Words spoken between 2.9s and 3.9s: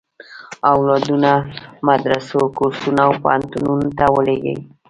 او پوهنتونونو